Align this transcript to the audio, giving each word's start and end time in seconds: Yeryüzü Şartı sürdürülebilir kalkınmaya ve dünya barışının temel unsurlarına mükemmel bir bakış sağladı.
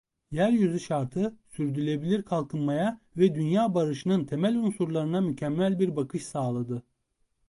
Yeryüzü 0.31 0.79
Şartı 0.79 1.37
sürdürülebilir 1.49 2.23
kalkınmaya 2.23 3.01
ve 3.17 3.35
dünya 3.35 3.73
barışının 3.75 4.25
temel 4.25 4.55
unsurlarına 4.57 5.21
mükemmel 5.21 5.79
bir 5.79 5.95
bakış 5.95 6.25
sağladı. 6.25 6.83